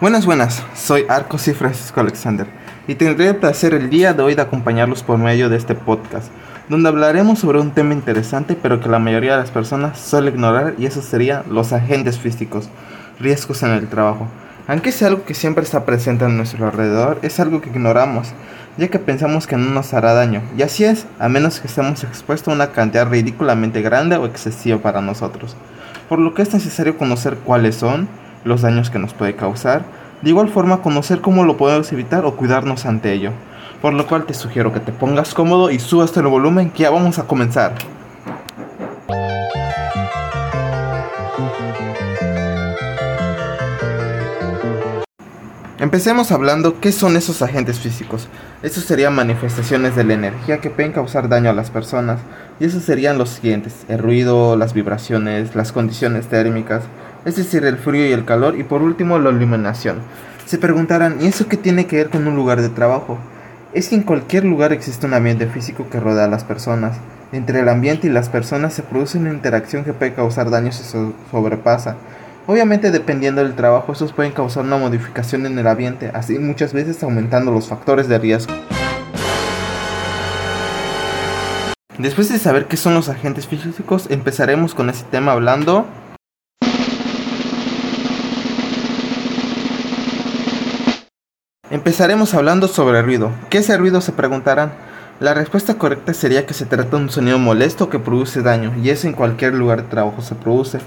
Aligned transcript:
Buenas, 0.00 0.24
buenas, 0.24 0.64
soy 0.74 1.04
Arcos 1.10 1.46
y 1.48 1.52
Francisco 1.52 2.00
Alexander 2.00 2.46
y 2.88 2.94
tendré 2.94 3.28
el 3.28 3.36
placer 3.36 3.74
el 3.74 3.90
día 3.90 4.14
de 4.14 4.22
hoy 4.22 4.34
de 4.34 4.40
acompañarlos 4.40 5.02
por 5.02 5.18
medio 5.18 5.50
de 5.50 5.58
este 5.58 5.74
podcast, 5.74 6.32
donde 6.70 6.88
hablaremos 6.88 7.38
sobre 7.38 7.60
un 7.60 7.72
tema 7.72 7.92
interesante 7.92 8.56
pero 8.56 8.80
que 8.80 8.88
la 8.88 8.98
mayoría 8.98 9.32
de 9.32 9.42
las 9.42 9.50
personas 9.50 10.00
suele 10.00 10.30
ignorar 10.30 10.72
y 10.78 10.86
eso 10.86 11.02
sería 11.02 11.44
los 11.50 11.74
agentes 11.74 12.18
físicos, 12.18 12.70
riesgos 13.18 13.62
en 13.62 13.72
el 13.72 13.88
trabajo. 13.88 14.26
Aunque 14.66 14.88
es 14.88 15.02
algo 15.02 15.26
que 15.26 15.34
siempre 15.34 15.64
está 15.64 15.84
presente 15.84 16.24
a 16.24 16.28
nuestro 16.28 16.64
alrededor, 16.64 17.18
es 17.20 17.38
algo 17.38 17.60
que 17.60 17.68
ignoramos, 17.68 18.32
ya 18.78 18.88
que 18.88 18.98
pensamos 18.98 19.46
que 19.46 19.58
no 19.58 19.70
nos 19.70 19.92
hará 19.92 20.14
daño, 20.14 20.40
y 20.56 20.62
así 20.62 20.84
es, 20.84 21.04
a 21.18 21.28
menos 21.28 21.60
que 21.60 21.66
estemos 21.66 22.04
expuestos 22.04 22.48
a 22.48 22.54
una 22.54 22.72
cantidad 22.72 23.06
ridículamente 23.06 23.82
grande 23.82 24.16
o 24.16 24.24
excesiva 24.24 24.78
para 24.78 25.02
nosotros, 25.02 25.56
por 26.08 26.18
lo 26.18 26.32
que 26.32 26.40
es 26.40 26.54
necesario 26.54 26.96
conocer 26.96 27.36
cuáles 27.36 27.76
son, 27.76 28.08
los 28.44 28.62
daños 28.62 28.90
que 28.90 28.98
nos 28.98 29.14
puede 29.14 29.36
causar, 29.36 29.82
de 30.22 30.30
igual 30.30 30.48
forma 30.48 30.82
conocer 30.82 31.20
cómo 31.20 31.44
lo 31.44 31.56
podemos 31.56 31.90
evitar 31.92 32.24
o 32.24 32.36
cuidarnos 32.36 32.86
ante 32.86 33.12
ello, 33.12 33.32
por 33.80 33.94
lo 33.94 34.06
cual 34.06 34.24
te 34.24 34.34
sugiero 34.34 34.72
que 34.72 34.80
te 34.80 34.92
pongas 34.92 35.34
cómodo 35.34 35.70
y 35.70 35.78
subas 35.78 36.16
el 36.16 36.26
volumen 36.26 36.70
que 36.70 36.82
ya 36.84 36.90
vamos 36.90 37.18
a 37.18 37.24
comenzar. 37.24 37.74
Empecemos 45.80 46.30
hablando 46.30 46.78
qué 46.78 46.92
son 46.92 47.16
esos 47.16 47.40
agentes 47.40 47.80
físicos. 47.80 48.28
Estos 48.62 48.84
serían 48.84 49.14
manifestaciones 49.14 49.96
de 49.96 50.04
la 50.04 50.12
energía 50.12 50.58
que 50.58 50.68
pueden 50.68 50.92
causar 50.92 51.30
daño 51.30 51.48
a 51.48 51.54
las 51.54 51.70
personas. 51.70 52.20
Y 52.60 52.66
esos 52.66 52.82
serían 52.82 53.16
los 53.16 53.30
siguientes. 53.30 53.86
El 53.88 53.98
ruido, 53.98 54.56
las 54.56 54.74
vibraciones, 54.74 55.54
las 55.54 55.72
condiciones 55.72 56.26
térmicas, 56.28 56.82
es 57.24 57.36
decir, 57.36 57.64
el 57.64 57.76
frío 57.76 58.06
y 58.06 58.12
el 58.12 58.24
calor. 58.24 58.58
Y 58.58 58.62
por 58.62 58.82
último, 58.82 59.18
la 59.18 59.30
iluminación. 59.30 59.98
Se 60.46 60.58
preguntarán, 60.58 61.18
¿y 61.20 61.26
eso 61.26 61.48
qué 61.48 61.56
tiene 61.56 61.86
que 61.86 61.96
ver 61.96 62.10
con 62.10 62.26
un 62.26 62.34
lugar 62.34 62.60
de 62.60 62.68
trabajo? 62.68 63.18
Es 63.72 63.88
que 63.88 63.94
en 63.94 64.02
cualquier 64.02 64.44
lugar 64.44 64.72
existe 64.72 65.06
un 65.06 65.14
ambiente 65.14 65.46
físico 65.46 65.88
que 65.90 66.00
rodea 66.00 66.24
a 66.24 66.28
las 66.28 66.44
personas. 66.44 66.96
Entre 67.32 67.60
el 67.60 67.68
ambiente 67.68 68.08
y 68.08 68.10
las 68.10 68.28
personas 68.28 68.74
se 68.74 68.82
produce 68.82 69.18
una 69.18 69.30
interacción 69.30 69.84
que 69.84 69.92
puede 69.92 70.14
causar 70.14 70.50
daños 70.50 70.80
y 70.80 70.84
se 70.84 71.12
sobrepasa. 71.30 71.96
Obviamente 72.48 72.90
dependiendo 72.90 73.44
del 73.44 73.54
trabajo, 73.54 73.92
estos 73.92 74.12
pueden 74.12 74.32
causar 74.32 74.64
una 74.64 74.76
modificación 74.76 75.46
en 75.46 75.56
el 75.56 75.66
ambiente, 75.68 76.10
así 76.12 76.36
muchas 76.40 76.72
veces 76.72 77.00
aumentando 77.04 77.52
los 77.52 77.68
factores 77.68 78.08
de 78.08 78.18
riesgo. 78.18 78.52
Después 81.96 82.28
de 82.28 82.38
saber 82.40 82.66
qué 82.66 82.76
son 82.76 82.94
los 82.94 83.08
agentes 83.08 83.46
físicos, 83.46 84.06
empezaremos 84.10 84.74
con 84.74 84.90
ese 84.90 85.04
tema 85.04 85.30
hablando 85.30 85.86
Empezaremos 91.70 92.34
hablando 92.34 92.66
sobre 92.66 93.00
ruido. 93.00 93.30
¿Qué 93.48 93.58
es 93.58 93.70
el 93.70 93.78
ruido? 93.78 94.00
Se 94.00 94.10
preguntarán. 94.10 94.72
La 95.20 95.34
respuesta 95.34 95.74
correcta 95.74 96.12
sería 96.14 96.44
que 96.44 96.52
se 96.52 96.66
trata 96.66 96.96
de 96.96 97.04
un 97.04 97.10
sonido 97.10 97.38
molesto 97.38 97.88
que 97.88 98.00
produce 98.00 98.42
daño, 98.42 98.72
y 98.82 98.90
eso 98.90 99.06
en 99.06 99.12
cualquier 99.12 99.54
lugar 99.54 99.82
de 99.82 99.88
trabajo 99.88 100.20
se 100.20 100.34
produce. 100.34 100.80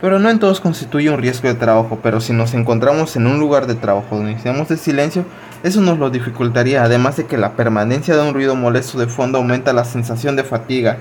Pero 0.00 0.20
no 0.20 0.30
en 0.30 0.38
todos 0.38 0.60
constituye 0.60 1.10
un 1.10 1.20
riesgo 1.20 1.48
de 1.48 1.54
trabajo, 1.54 1.98
pero 2.04 2.20
si 2.20 2.32
nos 2.32 2.54
encontramos 2.54 3.16
en 3.16 3.26
un 3.26 3.40
lugar 3.40 3.66
de 3.66 3.74
trabajo 3.74 4.14
donde 4.14 4.30
necesitamos 4.30 4.68
de 4.68 4.76
silencio, 4.76 5.24
eso 5.64 5.80
nos 5.80 5.98
lo 5.98 6.08
dificultaría, 6.08 6.84
además 6.84 7.16
de 7.16 7.26
que 7.26 7.36
la 7.36 7.54
permanencia 7.54 8.14
de 8.14 8.22
un 8.22 8.32
ruido 8.32 8.54
molesto 8.54 8.96
de 8.96 9.08
fondo 9.08 9.38
aumenta 9.38 9.72
la 9.72 9.84
sensación 9.84 10.36
de 10.36 10.44
fatiga 10.44 10.98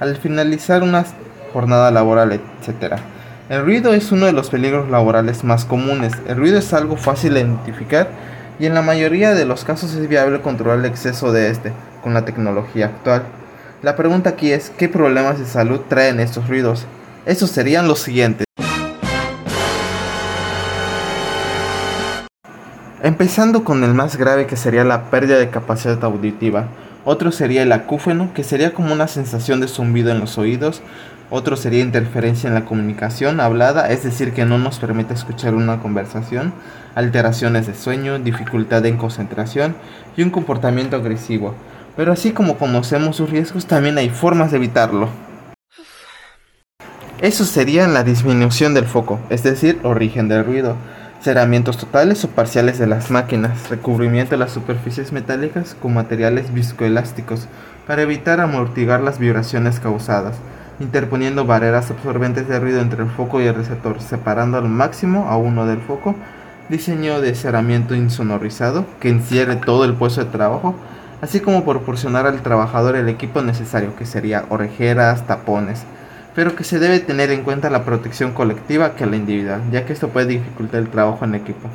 al 0.00 0.18
finalizar 0.18 0.82
una 0.82 1.06
jornada 1.54 1.90
laboral, 1.90 2.32
etc. 2.32 2.96
El 3.48 3.64
ruido 3.64 3.94
es 3.94 4.12
uno 4.12 4.26
de 4.26 4.32
los 4.32 4.50
peligros 4.50 4.90
laborales 4.90 5.44
más 5.44 5.64
comunes. 5.64 6.12
El 6.28 6.36
ruido 6.36 6.58
es 6.58 6.74
algo 6.74 6.98
fácil 6.98 7.32
de 7.32 7.40
identificar 7.40 8.35
y 8.58 8.66
en 8.66 8.74
la 8.74 8.82
mayoría 8.82 9.34
de 9.34 9.44
los 9.44 9.64
casos 9.64 9.94
es 9.94 10.08
viable 10.08 10.40
controlar 10.40 10.78
el 10.78 10.86
exceso 10.86 11.32
de 11.32 11.50
este 11.50 11.72
con 12.02 12.14
la 12.14 12.24
tecnología 12.24 12.86
actual. 12.86 13.22
La 13.82 13.96
pregunta 13.96 14.30
aquí 14.30 14.52
es, 14.52 14.70
¿qué 14.70 14.88
problemas 14.88 15.38
de 15.38 15.44
salud 15.44 15.80
traen 15.88 16.20
estos 16.20 16.48
ruidos? 16.48 16.86
Estos 17.26 17.50
serían 17.50 17.88
los 17.88 17.98
siguientes. 17.98 18.46
Empezando 23.02 23.62
con 23.62 23.84
el 23.84 23.94
más 23.94 24.16
grave 24.16 24.46
que 24.46 24.56
sería 24.56 24.84
la 24.84 25.10
pérdida 25.10 25.38
de 25.38 25.50
capacidad 25.50 26.02
auditiva. 26.02 26.68
Otro 27.04 27.30
sería 27.30 27.62
el 27.62 27.70
acúfeno, 27.70 28.32
que 28.34 28.42
sería 28.42 28.72
como 28.72 28.92
una 28.92 29.06
sensación 29.06 29.60
de 29.60 29.68
zumbido 29.68 30.10
en 30.10 30.18
los 30.18 30.38
oídos. 30.38 30.82
Otro 31.28 31.56
sería 31.56 31.82
interferencia 31.82 32.46
en 32.46 32.54
la 32.54 32.64
comunicación 32.64 33.40
hablada, 33.40 33.90
es 33.90 34.04
decir, 34.04 34.32
que 34.32 34.44
no 34.44 34.58
nos 34.58 34.78
permite 34.78 35.12
escuchar 35.12 35.54
una 35.54 35.80
conversación. 35.80 36.52
Alteraciones 36.94 37.66
de 37.66 37.74
sueño, 37.74 38.20
dificultad 38.20 38.86
en 38.86 38.96
concentración 38.96 39.74
y 40.16 40.22
un 40.22 40.30
comportamiento 40.30 40.96
agresivo. 40.96 41.54
Pero 41.96 42.12
así 42.12 42.30
como 42.30 42.58
conocemos 42.58 43.16
sus 43.16 43.28
riesgos, 43.28 43.66
también 43.66 43.98
hay 43.98 44.08
formas 44.08 44.52
de 44.52 44.58
evitarlo. 44.58 45.08
Eso 47.20 47.44
sería 47.44 47.88
la 47.88 48.04
disminución 48.04 48.74
del 48.74 48.84
foco, 48.84 49.18
es 49.30 49.42
decir, 49.42 49.80
origen 49.82 50.28
del 50.28 50.44
ruido, 50.44 50.76
cerramientos 51.22 51.78
totales 51.78 52.22
o 52.24 52.28
parciales 52.28 52.78
de 52.78 52.86
las 52.86 53.10
máquinas, 53.10 53.70
recubrimiento 53.70 54.32
de 54.32 54.36
las 54.36 54.52
superficies 54.52 55.12
metálicas 55.12 55.74
con 55.80 55.94
materiales 55.94 56.52
viscoelásticos 56.52 57.48
para 57.86 58.02
evitar 58.02 58.40
amortiguar 58.40 59.00
las 59.00 59.18
vibraciones 59.18 59.80
causadas, 59.80 60.36
interponiendo 60.80 61.46
barreras 61.46 61.90
absorbentes 61.90 62.48
de 62.48 62.60
ruido 62.60 62.80
entre 62.80 63.02
el 63.02 63.10
foco 63.10 63.40
y 63.40 63.46
el 63.46 63.54
receptor, 63.54 64.00
separando 64.00 64.58
al 64.58 64.68
máximo 64.68 65.28
a 65.28 65.36
uno 65.36 65.66
del 65.66 65.80
foco, 65.80 66.14
diseño 66.68 67.20
de 67.20 67.34
cerramiento 67.34 67.94
insonorizado 67.94 68.84
que 69.00 69.08
encierre 69.08 69.56
todo 69.56 69.84
el 69.84 69.94
puesto 69.94 70.24
de 70.24 70.30
trabajo, 70.30 70.74
así 71.22 71.40
como 71.40 71.64
proporcionar 71.64 72.26
al 72.26 72.42
trabajador 72.42 72.96
el 72.96 73.08
equipo 73.08 73.40
necesario, 73.42 73.96
que 73.96 74.04
sería 74.04 74.44
orejeras, 74.48 75.26
tapones, 75.26 75.84
pero 76.34 76.54
que 76.54 76.64
se 76.64 76.78
debe 76.78 77.00
tener 77.00 77.30
en 77.30 77.42
cuenta 77.42 77.70
la 77.70 77.84
protección 77.84 78.32
colectiva 78.32 78.94
que 78.94 79.06
la 79.06 79.16
individual, 79.16 79.62
ya 79.72 79.86
que 79.86 79.92
esto 79.92 80.08
puede 80.08 80.26
dificultar 80.26 80.80
el 80.80 80.88
trabajo 80.88 81.24
en 81.24 81.34
equipo. 81.34 81.68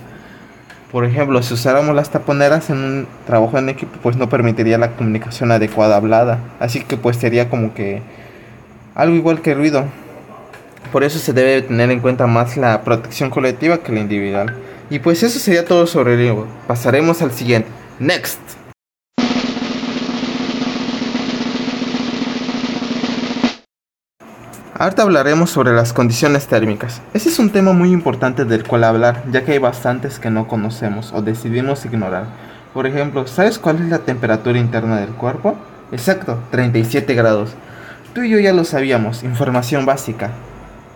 Por 0.92 1.06
ejemplo, 1.06 1.42
si 1.42 1.54
usáramos 1.54 1.96
las 1.96 2.10
taponeras 2.12 2.70
en 2.70 2.78
un 2.78 3.08
trabajo 3.26 3.58
en 3.58 3.70
equipo, 3.70 3.98
pues 4.04 4.18
no 4.18 4.28
permitiría 4.30 4.78
la 4.78 4.92
comunicación 4.92 5.52
adecuada 5.52 5.96
hablada, 5.96 6.40
así 6.60 6.84
que 6.84 6.98
pues 6.98 7.16
sería 7.18 7.50
como 7.50 7.74
que 7.74 8.04
algo 8.96 9.16
igual 9.16 9.42
que 9.42 9.54
ruido. 9.54 9.86
Por 10.92 11.04
eso 11.04 11.20
se 11.20 11.34
debe 11.34 11.62
tener 11.62 11.92
en 11.92 12.02
cuenta 12.02 12.28
más 12.28 12.58
la 12.58 12.82
protección 12.82 13.30
colectiva 13.30 13.78
que 13.78 13.92
la 13.92 14.00
individual. 14.00 14.56
Y 14.90 15.00
pues 15.00 15.24
eso 15.24 15.40
sería 15.40 15.66
todo 15.66 15.88
sobre 15.88 16.18
el. 16.18 16.48
Pasaremos 16.68 17.22
al 17.22 17.32
siguiente. 17.32 17.70
Next. 18.00 18.40
Ahora 24.74 25.04
hablaremos 25.04 25.52
sobre 25.52 25.74
las 25.74 25.94
condiciones 25.94 26.48
térmicas. 26.48 27.04
Ese 27.14 27.30
es 27.30 27.38
un 27.38 27.52
tema 27.52 27.72
muy 27.72 27.92
importante 27.92 28.46
del 28.46 28.64
cual 28.64 28.84
hablar, 28.84 29.24
ya 29.32 29.46
que 29.46 29.52
hay 29.52 29.60
bastantes 29.60 30.18
que 30.18 30.32
no 30.32 30.48
conocemos 30.48 31.14
o 31.14 31.22
decidimos 31.22 31.86
ignorar. 31.86 32.26
Por 32.74 32.88
ejemplo, 32.88 33.28
¿sabes 33.28 33.60
cuál 33.60 33.76
es 33.76 33.90
la 33.90 34.00
temperatura 34.00 34.58
interna 34.58 35.00
del 35.00 35.12
cuerpo? 35.12 35.56
Exacto, 35.92 36.40
37 36.50 37.14
grados. 37.14 37.56
Tú 38.14 38.24
y 38.24 38.30
yo 38.30 38.40
ya 38.40 38.52
lo 38.52 38.66
sabíamos, 38.66 39.24
información 39.24 39.86
básica, 39.86 40.32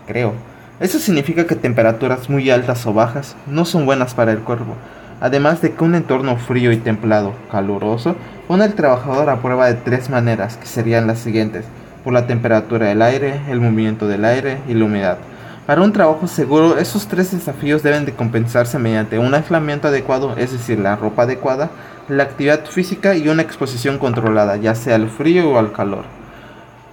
creo. 0.06 0.34
Eso 0.82 1.00
significa 1.00 1.48
que 1.48 1.56
temperaturas 1.56 2.30
muy 2.30 2.50
altas 2.50 2.86
o 2.86 2.94
bajas 2.94 3.38
no 3.48 3.64
son 3.64 3.86
buenas 3.86 4.14
para 4.14 4.34
el 4.34 4.40
cuerpo, 4.40 4.76
además 5.22 5.62
de 5.62 5.72
que 5.72 5.84
un 5.86 5.96
entorno 5.96 6.36
frío 6.36 6.74
y 6.74 6.78
templado, 6.78 7.34
caluroso, 7.50 8.18
pone 8.50 8.66
al 8.66 8.74
trabajador 8.74 9.30
a 9.30 9.42
prueba 9.42 9.68
de 9.68 9.76
tres 9.76 10.10
maneras, 10.10 10.58
que 10.58 10.66
serían 10.66 11.08
las 11.08 11.20
siguientes 11.20 11.64
por 12.04 12.12
la 12.12 12.28
temperatura 12.28 12.88
del 12.88 13.02
aire, 13.02 13.40
el 13.50 13.62
movimiento 13.62 14.10
del 14.10 14.26
aire 14.26 14.58
y 14.68 14.74
la 14.74 14.84
humedad. 14.84 15.18
Para 15.66 15.84
un 15.84 15.94
trabajo 15.94 16.28
seguro, 16.28 16.78
esos 16.78 17.08
tres 17.08 17.32
desafíos 17.32 17.82
deben 17.82 18.06
de 18.06 18.12
compensarse 18.12 18.78
mediante 18.78 19.20
un 19.20 19.34
aislamiento 19.34 19.88
adecuado, 19.88 20.36
es 20.36 20.52
decir, 20.52 20.80
la 20.80 20.98
ropa 20.98 21.24
adecuada, 21.24 21.70
la 22.10 22.24
actividad 22.24 22.66
física 22.66 23.16
y 23.16 23.30
una 23.30 23.42
exposición 23.42 24.00
controlada, 24.00 24.58
ya 24.58 24.76
sea 24.76 24.96
al 24.96 25.08
frío 25.08 25.52
o 25.52 25.58
al 25.58 25.72
calor. 25.72 26.25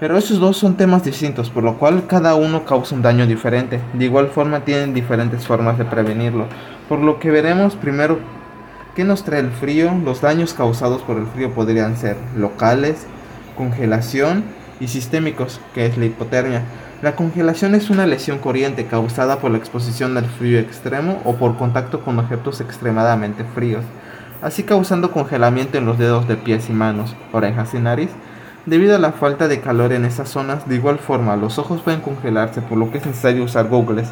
Pero 0.02 0.18
esos 0.18 0.40
dos 0.40 0.56
son 0.56 0.76
temas 0.76 1.04
distintos, 1.04 1.48
por 1.48 1.62
lo 1.62 1.78
cual 1.78 2.08
cada 2.08 2.34
uno 2.34 2.64
causa 2.64 2.96
un 2.96 3.02
daño 3.02 3.24
diferente. 3.24 3.78
De 3.92 4.04
igual 4.04 4.30
forma 4.30 4.64
tienen 4.64 4.94
diferentes 4.94 5.46
formas 5.46 5.78
de 5.78 5.84
prevenirlo, 5.84 6.46
por 6.88 6.98
lo 6.98 7.20
que 7.20 7.30
veremos 7.30 7.76
primero 7.76 8.18
qué 8.96 9.04
nos 9.04 9.22
trae 9.22 9.38
el 9.38 9.52
frío. 9.52 9.92
Los 10.04 10.20
daños 10.20 10.54
causados 10.54 11.02
por 11.02 11.18
el 11.18 11.28
frío 11.28 11.54
podrían 11.54 11.96
ser 11.96 12.16
locales, 12.36 13.06
congelación, 13.56 14.42
y 14.80 14.88
sistémicos, 14.88 15.60
que 15.72 15.86
es 15.86 15.96
la 15.96 16.06
hipotermia. 16.06 16.62
La 17.00 17.14
congelación 17.14 17.76
es 17.76 17.88
una 17.88 18.04
lesión 18.04 18.40
corriente 18.40 18.86
causada 18.86 19.38
por 19.38 19.52
la 19.52 19.58
exposición 19.58 20.16
al 20.16 20.24
frío 20.24 20.58
extremo 20.58 21.22
o 21.24 21.36
por 21.36 21.56
contacto 21.56 22.00
con 22.00 22.18
objetos 22.18 22.60
extremadamente 22.60 23.44
fríos, 23.54 23.84
así 24.42 24.64
causando 24.64 25.12
congelamiento 25.12 25.78
en 25.78 25.86
los 25.86 25.96
dedos 25.96 26.26
de 26.26 26.34
pies 26.34 26.68
y 26.70 26.72
manos, 26.72 27.14
orejas 27.30 27.72
y 27.74 27.78
nariz. 27.78 28.10
Debido 28.64 28.94
a 28.94 29.00
la 29.00 29.10
falta 29.10 29.48
de 29.48 29.60
calor 29.60 29.92
en 29.92 30.04
esas 30.04 30.28
zonas, 30.28 30.68
de 30.68 30.76
igual 30.76 31.00
forma 31.00 31.34
los 31.34 31.58
ojos 31.58 31.82
pueden 31.82 32.00
congelarse, 32.00 32.60
por 32.62 32.78
lo 32.78 32.92
que 32.92 32.98
es 32.98 33.06
necesario 33.06 33.42
usar 33.42 33.68
goggles. 33.68 34.08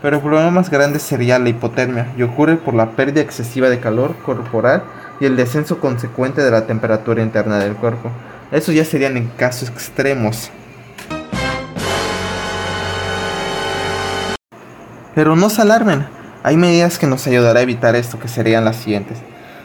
pero 0.00 0.16
el 0.16 0.22
problema 0.22 0.50
más 0.50 0.70
grande 0.70 0.98
sería 0.98 1.38
la 1.38 1.50
hipotermia 1.50 2.06
y 2.16 2.22
ocurre 2.22 2.56
por 2.56 2.72
la 2.72 2.92
pérdida 2.92 3.20
excesiva 3.20 3.68
de 3.68 3.80
calor 3.80 4.14
corporal 4.24 4.82
y 5.20 5.26
el 5.26 5.36
descenso 5.36 5.78
consecuente 5.78 6.40
de 6.40 6.50
la 6.50 6.66
temperatura 6.66 7.22
interna 7.22 7.58
del 7.58 7.74
cuerpo. 7.74 8.10
Eso 8.50 8.72
ya 8.72 8.86
serían 8.86 9.18
en 9.18 9.28
casos 9.28 9.68
extremos. 9.68 10.50
Pero 15.14 15.36
no 15.36 15.50
se 15.50 15.60
alarmen, 15.60 16.06
hay 16.42 16.56
medidas 16.56 16.98
que 16.98 17.06
nos 17.06 17.26
ayudarán 17.26 17.58
a 17.58 17.60
evitar 17.60 17.94
esto, 17.94 18.18
que 18.18 18.28
serían 18.28 18.64
las 18.64 18.76
siguientes. 18.76 19.18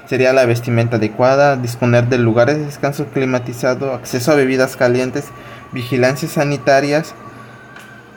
Sería 0.07 0.33
la 0.33 0.45
vestimenta 0.45 0.97
adecuada, 0.97 1.57
disponer 1.57 2.07
de 2.09 2.19
lugares 2.19 2.57
de 2.57 2.65
descanso 2.65 3.07
climatizado, 3.07 3.93
acceso 3.93 4.31
a 4.31 4.35
bebidas 4.35 4.75
calientes, 4.75 5.25
vigilancias 5.71 6.33
sanitarias 6.33 7.15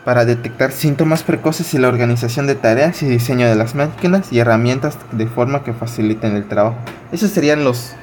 para 0.05 0.26
detectar 0.26 0.73
síntomas 0.73 1.23
precoces 1.23 1.73
y 1.73 1.79
la 1.79 1.88
organización 1.88 2.46
de 2.46 2.55
tareas 2.55 3.02
y 3.02 3.06
diseño 3.06 3.49
de 3.49 3.56
las 3.56 3.75
máquinas 3.75 4.32
y 4.32 4.38
herramientas 4.38 4.99
de 5.12 5.26
forma 5.26 5.64
que 5.64 5.73
faciliten 5.73 6.37
el 6.37 6.46
trabajo. 6.46 6.76
Esos 7.11 7.31
serían 7.31 7.64
los 7.64 7.94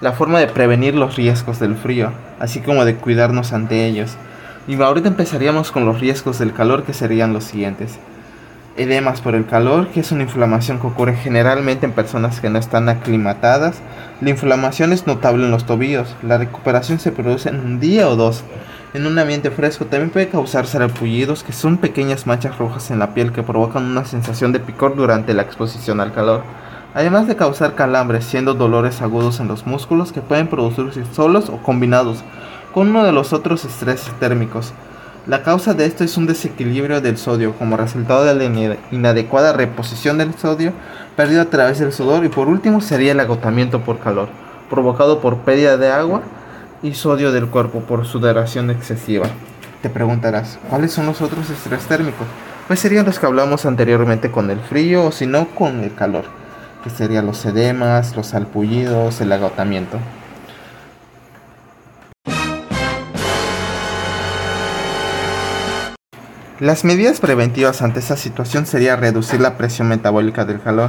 la 0.00 0.12
forma 0.12 0.38
de 0.38 0.46
prevenir 0.46 0.94
los 0.94 1.16
riesgos 1.16 1.58
del 1.58 1.74
frío, 1.74 2.12
así 2.38 2.60
como 2.60 2.84
de 2.84 2.96
cuidarnos 2.96 3.52
ante 3.52 3.86
ellos. 3.86 4.16
Y 4.68 4.80
ahorita 4.80 5.08
empezaríamos 5.08 5.72
con 5.72 5.84
los 5.86 6.00
riesgos 6.00 6.38
del 6.38 6.52
calor 6.52 6.84
que 6.84 6.92
serían 6.92 7.32
los 7.32 7.44
siguientes 7.44 7.98
edemas 8.76 9.20
por 9.20 9.34
el 9.34 9.46
calor, 9.46 9.88
que 9.88 10.00
es 10.00 10.12
una 10.12 10.22
inflamación 10.22 10.78
que 10.78 10.86
ocurre 10.86 11.16
generalmente 11.16 11.86
en 11.86 11.92
personas 11.92 12.40
que 12.40 12.50
no 12.50 12.58
están 12.58 12.88
aclimatadas. 12.88 13.80
La 14.20 14.30
inflamación 14.30 14.92
es 14.92 15.06
notable 15.06 15.44
en 15.44 15.50
los 15.50 15.66
tobillos. 15.66 16.14
La 16.22 16.38
recuperación 16.38 17.00
se 17.00 17.12
produce 17.12 17.48
en 17.48 17.60
un 17.60 17.80
día 17.80 18.08
o 18.08 18.16
dos. 18.16 18.44
En 18.94 19.06
un 19.06 19.18
ambiente 19.18 19.50
fresco 19.50 19.86
también 19.86 20.10
puede 20.10 20.28
causar 20.28 20.66
sarpullidos, 20.66 21.42
que 21.42 21.52
son 21.52 21.76
pequeñas 21.76 22.26
manchas 22.26 22.56
rojas 22.56 22.90
en 22.90 22.98
la 22.98 23.12
piel 23.12 23.32
que 23.32 23.42
provocan 23.42 23.84
una 23.84 24.04
sensación 24.04 24.52
de 24.52 24.60
picor 24.60 24.96
durante 24.96 25.34
la 25.34 25.42
exposición 25.42 26.00
al 26.00 26.12
calor. 26.12 26.42
Además 26.94 27.26
de 27.26 27.36
causar 27.36 27.74
calambres, 27.74 28.24
siendo 28.24 28.54
dolores 28.54 29.02
agudos 29.02 29.38
en 29.40 29.48
los 29.48 29.66
músculos 29.66 30.12
que 30.12 30.22
pueden 30.22 30.48
producirse 30.48 31.04
solos 31.12 31.50
o 31.50 31.58
combinados 31.58 32.24
con 32.72 32.88
uno 32.88 33.04
de 33.04 33.12
los 33.12 33.34
otros 33.34 33.64
estreses 33.66 34.10
térmicos. 34.18 34.72
La 35.26 35.42
causa 35.42 35.74
de 35.74 35.86
esto 35.86 36.04
es 36.04 36.16
un 36.16 36.26
desequilibrio 36.26 37.00
del 37.00 37.18
sodio 37.18 37.52
como 37.54 37.76
resultado 37.76 38.24
de 38.24 38.34
la 38.36 38.76
inadecuada 38.92 39.52
reposición 39.52 40.18
del 40.18 40.32
sodio 40.34 40.72
perdido 41.16 41.42
a 41.42 41.46
través 41.46 41.80
del 41.80 41.92
sudor 41.92 42.24
y 42.24 42.28
por 42.28 42.46
último 42.46 42.80
sería 42.80 43.10
el 43.10 43.18
agotamiento 43.18 43.80
por 43.80 43.98
calor, 43.98 44.28
provocado 44.70 45.20
por 45.20 45.38
pérdida 45.38 45.78
de 45.78 45.90
agua 45.90 46.22
y 46.80 46.94
sodio 46.94 47.32
del 47.32 47.48
cuerpo 47.48 47.80
por 47.80 48.06
sudoración 48.06 48.70
excesiva. 48.70 49.26
Te 49.82 49.90
preguntarás, 49.90 50.60
¿cuáles 50.70 50.92
son 50.92 51.06
los 51.06 51.20
otros 51.20 51.50
estrés 51.50 51.86
térmicos? 51.86 52.28
Pues 52.68 52.78
serían 52.78 53.04
los 53.04 53.18
que 53.18 53.26
hablamos 53.26 53.66
anteriormente 53.66 54.30
con 54.30 54.48
el 54.52 54.60
frío 54.60 55.06
o 55.06 55.10
si 55.10 55.26
no 55.26 55.48
con 55.48 55.82
el 55.82 55.92
calor, 55.92 56.26
que 56.84 56.90
serían 56.90 57.26
los 57.26 57.44
edemas, 57.44 58.14
los 58.14 58.28
salpullidos, 58.28 59.20
el 59.20 59.32
agotamiento. 59.32 59.98
Las 66.60 66.86
medidas 66.86 67.20
preventivas 67.20 67.82
ante 67.82 68.00
esta 68.00 68.16
situación 68.16 68.64
sería 68.64 68.96
reducir 68.96 69.42
la 69.42 69.58
presión 69.58 69.88
metabólica 69.88 70.46
del 70.46 70.62
calor, 70.62 70.88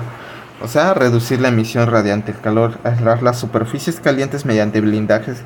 o 0.61 0.67
sea, 0.69 0.93
reducir 0.93 1.41
la 1.41 1.49
emisión 1.49 1.91
radiante 1.91 2.31
del 2.31 2.39
calor, 2.39 2.79
aislar 2.85 3.21
las 3.21 3.37
superficies 3.37 3.99
calientes 3.99 4.45
mediante 4.45 4.79
blindajes, 4.79 5.39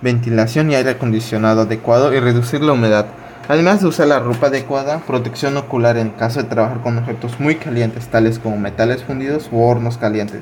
ventilación 0.00 0.70
y 0.70 0.76
aire 0.76 0.92
acondicionado 0.92 1.60
adecuado 1.60 2.14
y 2.14 2.20
reducir 2.20 2.62
la 2.62 2.72
humedad. 2.72 3.04
Además 3.48 3.82
de 3.82 3.88
usar 3.88 4.06
la 4.06 4.18
ropa 4.18 4.46
adecuada, 4.46 5.00
protección 5.06 5.58
ocular 5.58 5.98
en 5.98 6.08
caso 6.08 6.42
de 6.42 6.48
trabajar 6.48 6.80
con 6.80 6.96
objetos 6.96 7.38
muy 7.38 7.56
calientes, 7.56 8.08
tales 8.08 8.38
como 8.38 8.56
metales 8.56 9.04
fundidos 9.04 9.50
u 9.52 9.60
hornos 9.60 9.98
calientes, 9.98 10.40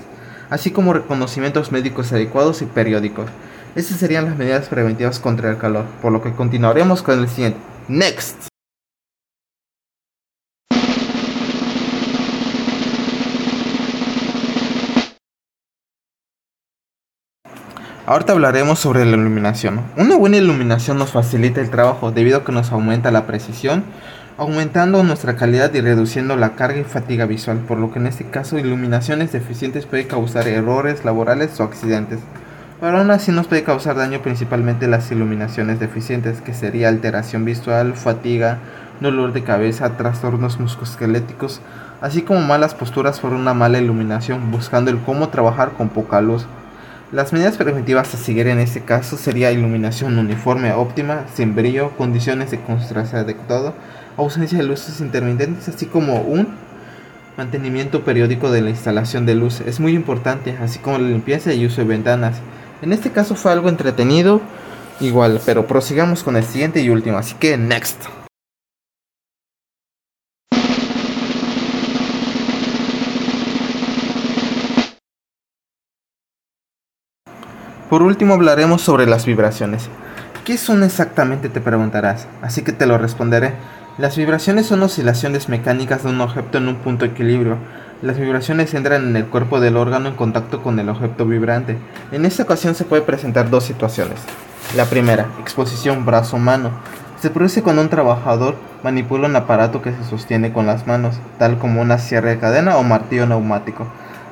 así 0.48 0.70
como 0.70 0.92
reconocimientos 0.92 1.72
médicos 1.72 2.12
adecuados 2.12 2.62
y 2.62 2.66
periódicos. 2.66 3.26
Estas 3.74 3.96
serían 3.98 4.26
las 4.26 4.36
medidas 4.36 4.68
preventivas 4.68 5.18
contra 5.18 5.50
el 5.50 5.58
calor, 5.58 5.86
por 6.00 6.12
lo 6.12 6.22
que 6.22 6.32
continuaremos 6.34 7.02
con 7.02 7.18
el 7.18 7.28
siguiente. 7.28 7.58
Next. 7.88 8.53
Ahorita 18.06 18.34
hablaremos 18.34 18.80
sobre 18.80 19.06
la 19.06 19.16
iluminación. 19.16 19.80
Una 19.96 20.18
buena 20.18 20.36
iluminación 20.36 20.98
nos 20.98 21.12
facilita 21.12 21.62
el 21.62 21.70
trabajo 21.70 22.12
debido 22.12 22.36
a 22.36 22.44
que 22.44 22.52
nos 22.52 22.70
aumenta 22.70 23.10
la 23.10 23.26
precisión, 23.26 23.82
aumentando 24.36 25.02
nuestra 25.02 25.36
calidad 25.36 25.72
y 25.72 25.80
reduciendo 25.80 26.36
la 26.36 26.50
carga 26.50 26.80
y 26.80 26.84
fatiga 26.84 27.24
visual, 27.24 27.60
por 27.66 27.78
lo 27.78 27.90
que 27.90 28.00
en 28.00 28.06
este 28.06 28.26
caso 28.26 28.58
iluminaciones 28.58 29.32
deficientes 29.32 29.86
puede 29.86 30.06
causar 30.06 30.46
errores 30.48 31.06
laborales 31.06 31.58
o 31.58 31.62
accidentes. 31.62 32.20
Pero 32.78 32.98
aún 32.98 33.10
así 33.10 33.32
nos 33.32 33.46
puede 33.46 33.64
causar 33.64 33.96
daño 33.96 34.20
principalmente 34.20 34.86
las 34.86 35.10
iluminaciones 35.10 35.80
deficientes, 35.80 36.42
que 36.42 36.52
sería 36.52 36.90
alteración 36.90 37.46
visual, 37.46 37.94
fatiga, 37.94 38.58
dolor 39.00 39.32
de 39.32 39.44
cabeza, 39.44 39.96
trastornos 39.96 40.60
musculoesqueléticos, 40.60 41.62
así 42.02 42.20
como 42.20 42.42
malas 42.42 42.74
posturas 42.74 43.18
por 43.18 43.32
una 43.32 43.54
mala 43.54 43.78
iluminación, 43.78 44.50
buscando 44.50 44.90
el 44.90 44.98
cómo 44.98 45.30
trabajar 45.30 45.70
con 45.70 45.88
poca 45.88 46.20
luz. 46.20 46.46
Las 47.14 47.32
medidas 47.32 47.56
preventivas 47.56 48.12
a 48.12 48.16
seguir 48.16 48.48
en 48.48 48.58
este 48.58 48.80
caso 48.80 49.16
sería 49.16 49.52
iluminación 49.52 50.18
uniforme 50.18 50.72
óptima, 50.72 51.26
sin 51.32 51.54
brillo, 51.54 51.90
condiciones 51.96 52.50
de 52.50 52.58
concentración 52.58 53.20
adecuado, 53.20 53.72
ausencia 54.16 54.58
de 54.58 54.64
luces 54.64 55.00
intermitentes, 55.00 55.68
así 55.68 55.86
como 55.86 56.22
un 56.22 56.48
mantenimiento 57.36 58.02
periódico 58.02 58.50
de 58.50 58.62
la 58.62 58.70
instalación 58.70 59.26
de 59.26 59.36
luz. 59.36 59.60
Es 59.60 59.78
muy 59.78 59.92
importante, 59.92 60.58
así 60.60 60.80
como 60.80 60.98
la 60.98 61.06
limpieza 61.06 61.54
y 61.54 61.64
uso 61.64 61.82
de 61.82 61.86
ventanas. 61.86 62.38
En 62.82 62.92
este 62.92 63.12
caso 63.12 63.36
fue 63.36 63.52
algo 63.52 63.68
entretenido, 63.68 64.40
igual, 64.98 65.40
pero 65.46 65.68
prosigamos 65.68 66.24
con 66.24 66.34
el 66.34 66.42
siguiente 66.42 66.82
y 66.82 66.90
último, 66.90 67.16
así 67.16 67.36
que 67.36 67.56
next. 67.56 68.23
Por 77.94 78.02
último 78.02 78.34
hablaremos 78.34 78.82
sobre 78.82 79.06
las 79.06 79.24
vibraciones. 79.24 79.88
¿Qué 80.44 80.58
son 80.58 80.82
exactamente? 80.82 81.48
te 81.48 81.60
preguntarás, 81.60 82.26
así 82.42 82.62
que 82.62 82.72
te 82.72 82.86
lo 82.86 82.98
responderé. 82.98 83.52
Las 83.98 84.16
vibraciones 84.16 84.66
son 84.66 84.82
oscilaciones 84.82 85.48
mecánicas 85.48 86.02
de 86.02 86.08
un 86.08 86.20
objeto 86.20 86.58
en 86.58 86.66
un 86.66 86.74
punto 86.74 87.04
de 87.04 87.12
equilibrio. 87.12 87.56
Las 88.02 88.18
vibraciones 88.18 88.74
entran 88.74 89.10
en 89.10 89.16
el 89.16 89.26
cuerpo 89.26 89.60
del 89.60 89.76
órgano 89.76 90.08
en 90.08 90.16
contacto 90.16 90.60
con 90.60 90.80
el 90.80 90.88
objeto 90.88 91.24
vibrante. 91.24 91.78
En 92.10 92.24
esta 92.24 92.42
ocasión 92.42 92.74
se 92.74 92.84
puede 92.84 93.02
presentar 93.02 93.48
dos 93.48 93.62
situaciones. 93.62 94.18
La 94.74 94.86
primera, 94.86 95.28
exposición 95.40 96.04
brazo-mano. 96.04 96.70
Se 97.22 97.30
produce 97.30 97.62
cuando 97.62 97.82
un 97.82 97.90
trabajador 97.90 98.56
manipula 98.82 99.28
un 99.28 99.36
aparato 99.36 99.82
que 99.82 99.92
se 99.92 100.02
sostiene 100.02 100.52
con 100.52 100.66
las 100.66 100.88
manos, 100.88 101.20
tal 101.38 101.58
como 101.58 101.80
una 101.80 101.98
sierra 101.98 102.30
de 102.30 102.40
cadena 102.40 102.76
o 102.76 102.82
martillo 102.82 103.26
neumático. 103.26 103.86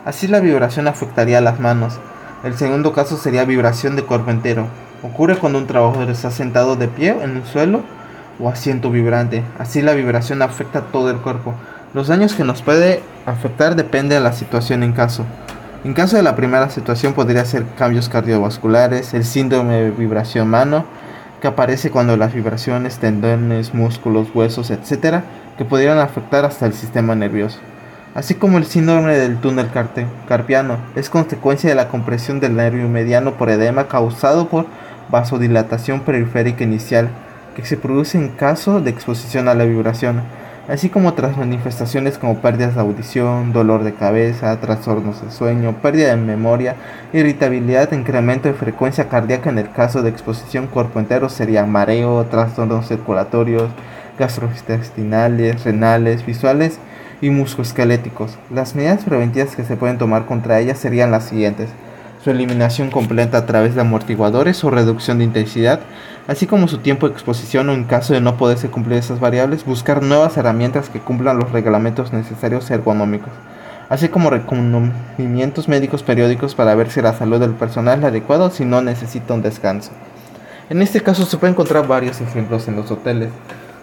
Así 0.04 0.26
la 0.26 0.40
vibración 0.40 0.88
afectaría 0.88 1.38
a 1.38 1.42
las 1.42 1.60
manos. 1.60 2.00
El 2.44 2.56
segundo 2.56 2.92
caso 2.92 3.16
sería 3.16 3.44
vibración 3.44 3.94
de 3.94 4.02
cuerpo 4.02 4.32
entero. 4.32 4.66
Ocurre 5.04 5.36
cuando 5.36 5.60
un 5.60 5.68
trabajador 5.68 6.10
está 6.10 6.32
sentado 6.32 6.74
de 6.74 6.88
pie 6.88 7.10
en 7.22 7.36
el 7.36 7.44
suelo 7.44 7.82
o 8.40 8.48
asiento 8.48 8.90
vibrante. 8.90 9.44
Así 9.60 9.80
la 9.80 9.94
vibración 9.94 10.42
afecta 10.42 10.80
a 10.80 10.82
todo 10.86 11.08
el 11.10 11.18
cuerpo. 11.18 11.54
Los 11.94 12.08
daños 12.08 12.34
que 12.34 12.42
nos 12.42 12.60
puede 12.60 13.00
afectar 13.26 13.76
depende 13.76 14.16
de 14.16 14.20
la 14.20 14.32
situación 14.32 14.82
en 14.82 14.92
caso. 14.92 15.24
En 15.84 15.94
caso 15.94 16.16
de 16.16 16.24
la 16.24 16.34
primera 16.34 16.68
situación 16.68 17.12
podría 17.12 17.44
ser 17.44 17.64
cambios 17.78 18.08
cardiovasculares, 18.08 19.14
el 19.14 19.24
síndrome 19.24 19.74
de 19.74 19.90
vibración 19.92 20.48
mano, 20.48 20.84
que 21.40 21.46
aparece 21.46 21.92
cuando 21.92 22.16
las 22.16 22.34
vibraciones, 22.34 22.98
tendones, 22.98 23.72
músculos, 23.72 24.34
huesos, 24.34 24.72
etc., 24.72 25.22
que 25.56 25.64
pudieran 25.64 25.98
afectar 25.98 26.44
hasta 26.44 26.66
el 26.66 26.72
sistema 26.72 27.14
nervioso 27.14 27.60
así 28.14 28.34
como 28.34 28.58
el 28.58 28.66
síndrome 28.66 29.16
del 29.16 29.38
túnel 29.38 29.70
carpiano. 30.28 30.76
Es 30.94 31.10
consecuencia 31.10 31.70
de 31.70 31.76
la 31.76 31.88
compresión 31.88 32.40
del 32.40 32.56
nervio 32.56 32.88
mediano 32.88 33.34
por 33.34 33.50
edema 33.50 33.88
causado 33.88 34.48
por 34.48 34.66
vasodilatación 35.10 36.00
periférica 36.00 36.64
inicial, 36.64 37.08
que 37.54 37.64
se 37.64 37.76
produce 37.76 38.18
en 38.18 38.28
caso 38.28 38.80
de 38.80 38.90
exposición 38.90 39.48
a 39.48 39.54
la 39.54 39.64
vibración, 39.64 40.22
así 40.68 40.88
como 40.88 41.10
otras 41.10 41.36
manifestaciones 41.36 42.16
como 42.18 42.38
pérdidas 42.38 42.74
de 42.74 42.80
audición, 42.80 43.52
dolor 43.52 43.84
de 43.84 43.94
cabeza, 43.94 44.58
trastornos 44.60 45.22
de 45.22 45.30
sueño, 45.30 45.76
pérdida 45.82 46.10
de 46.10 46.16
memoria, 46.16 46.76
irritabilidad, 47.12 47.92
incremento 47.92 48.48
de 48.48 48.54
frecuencia 48.54 49.08
cardíaca 49.08 49.50
en 49.50 49.58
el 49.58 49.70
caso 49.70 50.02
de 50.02 50.10
exposición 50.10 50.66
cuerpo 50.66 50.98
entero 50.98 51.28
sería 51.28 51.66
mareo, 51.66 52.24
trastornos 52.26 52.88
circulatorios, 52.88 53.70
gastrointestinales, 54.18 55.64
renales, 55.64 56.24
visuales, 56.24 56.78
y 57.22 57.30
muscoesqueléticos. 57.30 58.36
Las 58.50 58.74
medidas 58.74 59.04
preventivas 59.04 59.56
que 59.56 59.64
se 59.64 59.76
pueden 59.76 59.96
tomar 59.96 60.26
contra 60.26 60.60
ellas 60.60 60.78
serían 60.78 61.10
las 61.10 61.24
siguientes. 61.24 61.70
su 62.22 62.30
eliminación 62.30 62.90
completa 62.90 63.38
a 63.38 63.46
través 63.46 63.74
de 63.74 63.80
amortiguadores 63.80 64.62
o 64.62 64.70
reducción 64.70 65.18
de 65.18 65.24
intensidad, 65.24 65.80
así 66.28 66.46
como 66.46 66.68
su 66.68 66.78
tiempo 66.78 67.08
de 67.08 67.14
exposición 67.14 67.68
o 67.68 67.72
en 67.72 67.82
caso 67.82 68.14
de 68.14 68.20
no 68.20 68.36
poderse 68.36 68.68
cumplir 68.68 68.98
esas 68.98 69.18
variables, 69.18 69.64
buscar 69.64 70.04
nuevas 70.04 70.36
herramientas 70.36 70.88
que 70.88 71.00
cumplan 71.00 71.38
los 71.38 71.50
reglamentos 71.50 72.12
necesarios 72.12 72.70
ergonómicos, 72.70 73.32
así 73.88 74.08
como 74.08 74.30
reconocimientos 74.30 75.66
médicos 75.68 76.04
periódicos 76.04 76.54
para 76.54 76.76
ver 76.76 76.90
si 76.90 77.02
la 77.02 77.12
salud 77.12 77.40
del 77.40 77.54
personal 77.54 77.98
es 77.98 78.04
adecuada 78.04 78.44
o 78.44 78.50
si 78.50 78.64
no 78.64 78.82
necesita 78.82 79.34
un 79.34 79.42
descanso. 79.42 79.90
En 80.70 80.80
este 80.80 81.00
caso 81.00 81.26
se 81.26 81.38
puede 81.38 81.54
encontrar 81.54 81.88
varios 81.88 82.20
ejemplos 82.20 82.68
en 82.68 82.76
los 82.76 82.88
hoteles, 82.92 83.30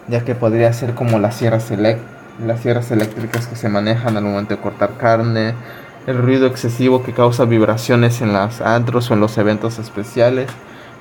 ya 0.07 0.23
que 0.23 0.33
podría 0.33 0.71
ser 0.71 0.95
como 0.95 1.19
las 1.19 1.35
sierras, 1.35 1.69
las 2.45 2.61
sierras 2.61 2.91
eléctricas 2.91 3.47
que 3.47 3.55
se 3.55 3.69
manejan 3.69 4.17
al 4.17 4.23
momento 4.23 4.55
de 4.55 4.61
cortar 4.61 4.97
carne, 4.97 5.53
el 6.07 6.17
ruido 6.17 6.47
excesivo 6.47 7.03
que 7.03 7.13
causa 7.13 7.45
vibraciones 7.45 8.21
en 8.21 8.33
las 8.33 8.61
antros 8.61 9.11
o 9.11 9.13
en 9.13 9.19
los 9.19 9.37
eventos 9.37 9.79
especiales, 9.79 10.49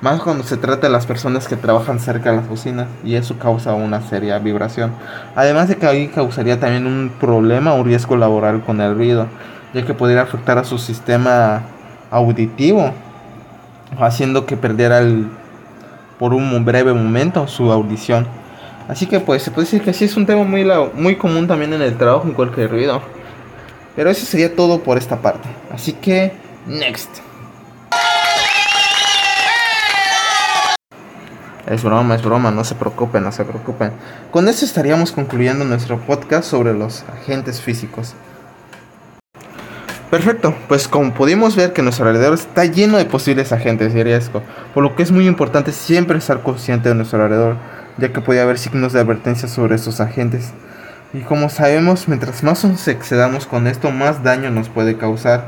más 0.01 0.21
cuando 0.21 0.43
se 0.43 0.55
trata 0.55 0.87
de 0.87 0.93
las 0.93 1.05
personas 1.05 1.47
que 1.47 1.57
trabajan 1.57 1.99
cerca 1.99 2.29
de 2.29 2.37
las 2.37 2.47
bocinas 2.47 2.87
y 3.03 3.15
eso 3.15 3.37
causa 3.37 3.73
una 3.73 4.01
seria 4.01 4.39
vibración. 4.39 4.91
Además 5.35 5.67
de 5.67 5.75
que 5.75 5.87
ahí 5.87 6.07
causaría 6.07 6.59
también 6.59 6.85
un 6.85 7.11
problema 7.19 7.73
o 7.73 7.83
riesgo 7.83 8.15
laboral 8.15 8.61
con 8.63 8.79
el 8.79 8.95
ruido, 8.95 9.27
ya 9.73 9.85
que 9.85 9.93
podría 9.93 10.21
afectar 10.21 10.57
a 10.57 10.63
su 10.63 10.77
sistema 10.77 11.63
auditivo, 12.11 12.93
haciendo 13.99 14.45
que 14.45 14.55
perdiera 14.55 14.99
el, 14.99 15.27
por 16.17 16.33
un 16.33 16.63
breve 16.63 16.93
momento 16.93 17.47
su 17.47 17.71
audición. 17.71 18.38
Así 18.89 19.05
que 19.05 19.19
pues 19.19 19.43
se 19.43 19.51
puede 19.51 19.65
decir 19.65 19.83
que 19.83 19.93
sí 19.93 20.05
es 20.05 20.17
un 20.17 20.25
tema 20.25 20.43
muy, 20.43 20.67
muy 20.95 21.15
común 21.15 21.47
también 21.47 21.71
en 21.73 21.83
el 21.83 21.95
trabajo 21.95 22.27
en 22.27 22.33
cualquier 22.33 22.71
ruido. 22.71 23.03
Pero 23.95 24.09
eso 24.09 24.25
sería 24.25 24.55
todo 24.55 24.81
por 24.81 24.97
esta 24.97 25.21
parte. 25.21 25.47
Así 25.71 25.93
que, 25.93 26.33
next. 26.65 27.09
Es 31.67 31.83
broma, 31.83 32.15
es 32.15 32.23
broma, 32.23 32.49
no 32.49 32.63
se 32.63 32.73
preocupen, 32.73 33.23
no 33.23 33.31
se 33.31 33.45
preocupen. 33.45 33.91
Con 34.31 34.47
esto 34.47 34.65
estaríamos 34.65 35.11
concluyendo 35.11 35.65
nuestro 35.65 35.99
podcast 35.99 36.49
sobre 36.49 36.73
los 36.73 37.03
agentes 37.03 37.61
físicos. 37.61 38.15
Perfecto, 40.09 40.55
pues 40.67 40.87
como 40.87 41.13
pudimos 41.13 41.55
ver 41.55 41.73
que 41.73 41.83
nuestro 41.83 42.07
alrededor 42.07 42.33
está 42.33 42.65
lleno 42.65 42.97
de 42.97 43.05
posibles 43.05 43.51
agentes 43.51 43.93
de 43.93 44.03
riesgo, 44.03 44.41
por 44.73 44.81
lo 44.81 44.95
que 44.95 45.03
es 45.03 45.11
muy 45.11 45.27
importante 45.27 45.71
siempre 45.71 46.17
estar 46.17 46.41
consciente 46.41 46.89
de 46.89 46.95
nuestro 46.95 47.21
alrededor, 47.21 47.57
ya 47.99 48.13
que 48.13 48.21
puede 48.21 48.41
haber 48.41 48.57
signos 48.57 48.93
de 48.93 48.99
advertencia 48.99 49.47
sobre 49.47 49.75
estos 49.75 49.99
agentes. 49.99 50.51
Y 51.13 51.21
como 51.21 51.49
sabemos, 51.49 52.07
mientras 52.07 52.43
más 52.43 52.63
nos 52.63 52.87
excedamos 52.87 53.45
con 53.45 53.67
esto, 53.67 53.91
más 53.91 54.23
daño 54.23 54.51
nos 54.51 54.69
puede 54.69 54.97
causar. 54.97 55.45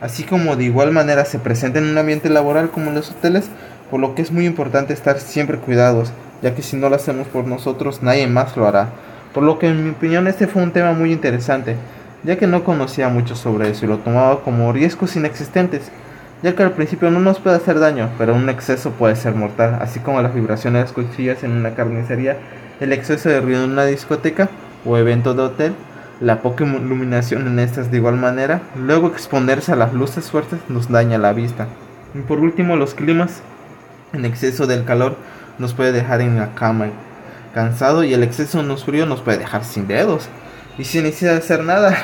Así 0.00 0.24
como 0.24 0.56
de 0.56 0.64
igual 0.64 0.92
manera 0.92 1.24
se 1.24 1.38
presenta 1.38 1.78
en 1.78 1.86
un 1.86 1.98
ambiente 1.98 2.28
laboral 2.28 2.70
como 2.70 2.88
en 2.88 2.96
los 2.96 3.10
hoteles, 3.10 3.48
por 3.90 4.00
lo 4.00 4.14
que 4.14 4.22
es 4.22 4.30
muy 4.30 4.46
importante 4.46 4.92
estar 4.92 5.18
siempre 5.20 5.58
cuidados, 5.58 6.12
ya 6.42 6.54
que 6.54 6.62
si 6.62 6.76
no 6.76 6.88
lo 6.88 6.96
hacemos 6.96 7.26
por 7.28 7.46
nosotros, 7.46 8.02
nadie 8.02 8.26
más 8.26 8.56
lo 8.56 8.66
hará. 8.66 8.90
Por 9.32 9.42
lo 9.42 9.58
que 9.58 9.68
en 9.68 9.84
mi 9.84 9.90
opinión 9.90 10.26
este 10.26 10.46
fue 10.46 10.62
un 10.62 10.72
tema 10.72 10.92
muy 10.92 11.12
interesante, 11.12 11.76
ya 12.24 12.36
que 12.36 12.46
no 12.46 12.64
conocía 12.64 13.08
mucho 13.08 13.36
sobre 13.36 13.70
eso 13.70 13.84
y 13.84 13.88
lo 13.88 13.98
tomaba 13.98 14.42
como 14.42 14.72
riesgos 14.72 15.16
inexistentes, 15.16 15.90
ya 16.42 16.54
que 16.54 16.62
al 16.62 16.72
principio 16.72 17.10
no 17.10 17.20
nos 17.20 17.40
puede 17.40 17.56
hacer 17.56 17.78
daño, 17.78 18.10
pero 18.18 18.34
un 18.34 18.48
exceso 18.48 18.90
puede 18.90 19.16
ser 19.16 19.34
mortal, 19.34 19.78
así 19.80 20.00
como 20.00 20.22
las 20.22 20.34
vibraciones 20.34 20.80
de 20.80 20.84
las 20.84 20.92
cuchillas 20.92 21.44
en 21.44 21.52
una 21.52 21.74
carnicería, 21.74 22.36
el 22.80 22.92
exceso 22.92 23.28
de 23.28 23.40
ruido 23.40 23.64
en 23.64 23.70
una 23.70 23.84
discoteca 23.84 24.48
o 24.84 24.96
evento 24.98 25.34
de 25.34 25.42
hotel, 25.42 25.74
la 26.20 26.40
poca 26.42 26.64
iluminación 26.64 27.46
en 27.46 27.58
estas 27.58 27.90
de 27.90 27.98
igual 27.98 28.16
manera, 28.16 28.62
luego 28.76 29.08
exponerse 29.08 29.72
a 29.72 29.76
las 29.76 29.92
luces 29.92 30.30
fuertes 30.30 30.60
nos 30.68 30.90
daña 30.90 31.18
la 31.18 31.32
vista. 31.32 31.66
Y 32.14 32.20
por 32.20 32.38
último, 32.40 32.76
los 32.76 32.94
climas 32.94 33.42
en 34.12 34.24
exceso 34.24 34.66
del 34.66 34.84
calor 34.84 35.16
nos 35.58 35.74
puede 35.74 35.92
dejar 35.92 36.20
en 36.20 36.38
la 36.38 36.54
cama 36.54 36.88
cansado 37.54 38.04
y 38.04 38.12
el 38.12 38.22
exceso 38.22 38.58
de 38.58 38.64
los 38.64 38.84
fríos 38.84 39.08
nos 39.08 39.22
puede 39.22 39.38
dejar 39.38 39.64
sin 39.64 39.86
dedos 39.86 40.28
y 40.78 40.84
sin 40.84 41.04
necesidad 41.04 41.32
de 41.32 41.38
hacer 41.38 41.64
nada. 41.64 41.96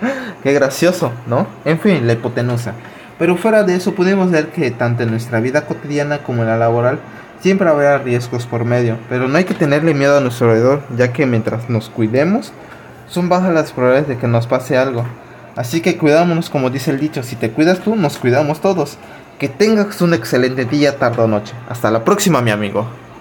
Qué 0.42 0.52
gracioso, 0.52 1.12
¿no? 1.26 1.46
En 1.64 1.78
fin, 1.80 2.06
la 2.06 2.14
hipotenusa. 2.14 2.74
Pero 3.20 3.36
fuera 3.36 3.64
de 3.64 3.74
eso 3.74 3.94
pudimos 3.94 4.30
ver 4.30 4.48
que 4.48 4.70
tanto 4.70 5.02
en 5.02 5.10
nuestra 5.10 5.40
vida 5.40 5.66
cotidiana 5.66 6.18
como 6.24 6.40
en 6.40 6.48
la 6.48 6.56
laboral 6.56 6.98
siempre 7.42 7.68
habrá 7.68 7.98
riesgos 7.98 8.46
por 8.46 8.64
medio, 8.64 8.96
pero 9.10 9.28
no 9.28 9.36
hay 9.36 9.44
que 9.44 9.52
tenerle 9.52 9.92
miedo 9.92 10.16
a 10.16 10.20
nuestro 10.22 10.48
alrededor, 10.48 10.82
ya 10.96 11.12
que 11.12 11.26
mientras 11.26 11.68
nos 11.68 11.90
cuidemos, 11.90 12.50
son 13.08 13.28
bajas 13.28 13.52
las 13.52 13.72
probabilidades 13.72 14.08
de 14.08 14.16
que 14.16 14.26
nos 14.26 14.46
pase 14.46 14.78
algo. 14.78 15.04
Así 15.54 15.82
que 15.82 15.98
cuidámonos 15.98 16.48
como 16.48 16.70
dice 16.70 16.92
el 16.92 16.98
dicho, 16.98 17.22
si 17.22 17.36
te 17.36 17.50
cuidas 17.50 17.80
tú, 17.80 17.94
nos 17.94 18.16
cuidamos 18.16 18.62
todos. 18.62 18.96
Que 19.38 19.50
tengas 19.50 20.00
un 20.00 20.14
excelente 20.14 20.64
día, 20.64 20.98
tarde 20.98 21.22
o 21.22 21.28
noche. 21.28 21.52
Hasta 21.68 21.90
la 21.90 22.04
próxima, 22.04 22.40
mi 22.40 22.50
amigo. 22.50 22.86